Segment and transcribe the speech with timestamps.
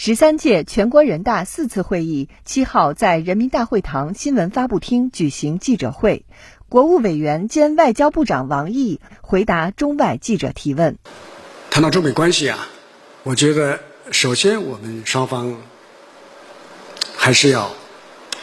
[0.00, 6.24] 十三届全国人大四次会议七号在人民大会堂新闻发布厅举行记者会，
[6.68, 10.98] 国务委员兼外交部长王毅回答中外记者提问。
[11.68, 12.68] 谈到中美关系啊，
[13.24, 13.80] 我觉得
[14.12, 15.56] 首先我们双方
[17.16, 17.72] 还是要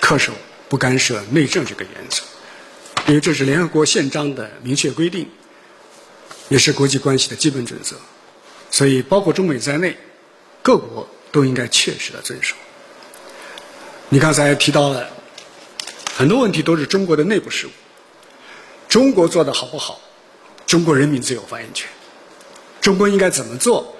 [0.01, 0.33] 恪守
[0.67, 2.21] 不干涉内政这个原则，
[3.07, 5.29] 因为这是联合国宪章的明确规定，
[6.49, 7.95] 也是国际关系的基本准则，
[8.69, 9.95] 所以包括中美在内，
[10.61, 11.07] 各国。
[11.35, 12.55] 都应该切实的遵守。
[14.07, 15.05] 你刚才提到了
[16.15, 17.71] 很多问题，都是中国的内部事务。
[18.87, 19.99] 中国做的好不好，
[20.65, 21.89] 中国人民自有发言权。
[22.79, 23.93] 中国应该怎么做，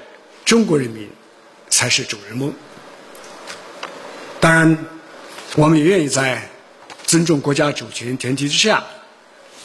[0.46, 1.10] 中国人民
[1.70, 2.54] 才是主人翁。
[4.40, 4.86] 当然，
[5.58, 6.50] 我们也愿意在
[7.06, 8.82] 尊重国家主权前提之下，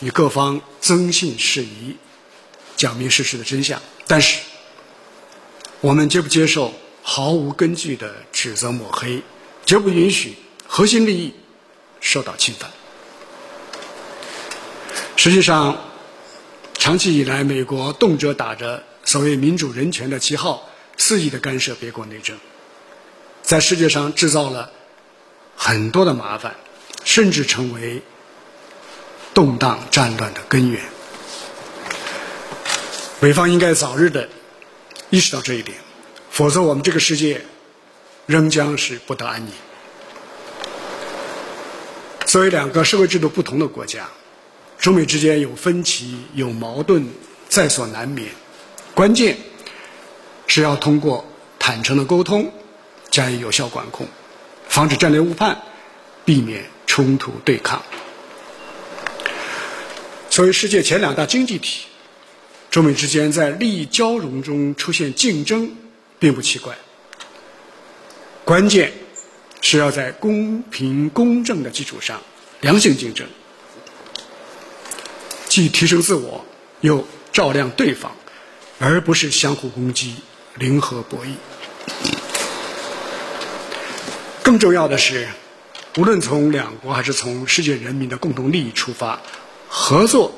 [0.00, 1.96] 与各方增信事宜，
[2.76, 3.80] 讲明事实的真相。
[4.08, 4.40] 但是，
[5.80, 6.74] 我们接不接受？
[7.02, 9.22] 毫无根据的指责抹黑，
[9.66, 10.34] 绝不允许
[10.66, 11.34] 核心利益
[12.00, 12.70] 受到侵犯。
[15.16, 15.76] 实际上，
[16.74, 22.38] 长期以来，美国动辄打着所谓民主人权的旗号，肆意的干涉别国内政，
[23.42, 24.70] 在世界上制造了
[25.56, 26.54] 很多的麻烦，
[27.04, 28.02] 甚至成为
[29.34, 30.82] 动荡战乱的根源。
[33.20, 34.26] 美方应该早日的
[35.10, 35.76] 意识到这一点。
[36.40, 37.42] 否则，我们这个世界
[38.24, 39.52] 仍将是不得安宁。
[42.24, 44.08] 作为两个社会制度不同的国家，
[44.78, 47.06] 中美之间有分歧、有矛盾，
[47.50, 48.30] 在所难免。
[48.94, 49.36] 关键
[50.46, 51.26] 是要通过
[51.58, 52.50] 坦诚的沟通，
[53.10, 54.08] 加以有效管控，
[54.66, 55.60] 防止战略误判，
[56.24, 57.82] 避免冲突对抗。
[60.30, 61.82] 作为世界前两大经济体，
[62.70, 65.76] 中美之间在利益交融中出现竞争。
[66.20, 66.76] 并不奇怪，
[68.44, 68.92] 关键
[69.62, 72.22] 是要在公平公正的基础上
[72.60, 73.26] 良性竞争，
[75.48, 76.44] 既提升自我，
[76.82, 78.14] 又照亮对方，
[78.78, 80.16] 而不是相互攻击、
[80.56, 81.34] 零和博弈。
[84.42, 85.28] 更重要的是，
[85.96, 89.20] 无论从两国还是从世界人民的共同利益出发，
[89.68, 90.34] 合作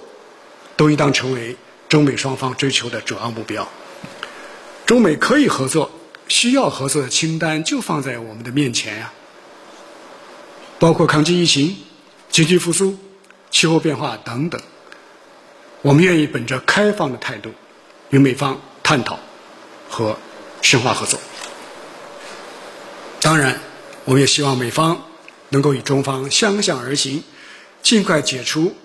[0.76, 1.56] 都应当成为
[1.88, 3.68] 中美双方追求的主要目标。
[4.92, 5.91] 中美可以合作、
[6.28, 9.10] 需要合作的清单就放在我们的面前呀，
[10.78, 11.78] 包括抗击疫情、
[12.28, 12.98] 经济复苏、
[13.50, 14.60] 气候变化等等。
[15.81, 17.54] 我们愿意本着开放的态度，
[18.10, 19.19] 与美方探讨
[19.88, 20.19] 和
[20.60, 21.19] 深化合作。
[23.22, 23.58] 当然，
[24.04, 25.06] 我们也希望美方
[25.48, 27.25] 能够与中方相向而行，
[27.82, 28.76] 尽快解除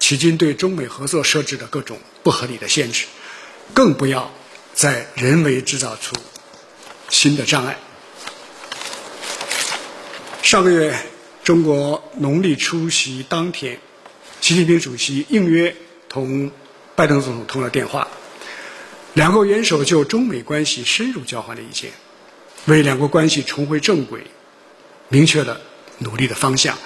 [0.00, 3.06] 迄今对中美合作设置的各种不合理的限制，
[3.72, 4.32] 更不要。
[4.76, 6.14] 在人为制造出
[7.08, 7.78] 新的障碍。
[10.42, 10.94] 上个月，
[11.42, 13.80] 中国农历除夕当天，
[14.42, 15.74] 习近平主席应约
[16.10, 16.50] 同
[16.94, 18.06] 拜登总统通了电话，
[19.14, 21.90] 两国元首就中美关系深入交换了意见，
[22.66, 24.26] 为两国关系重回正轨，
[25.08, 25.58] 明确了
[25.96, 26.76] 努力的方向。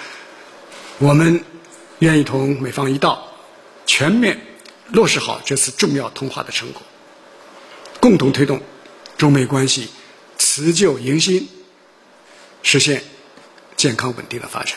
[0.98, 1.42] 我们
[1.98, 3.32] 愿意同美方一道，
[3.84, 4.40] 全面
[4.92, 6.80] 落实好这次重要通话的成果。
[8.00, 8.60] 共同推动
[9.16, 9.88] 中美关系
[10.38, 11.46] 辞旧迎新，
[12.62, 13.02] 实现
[13.76, 14.74] 健康稳定的发展。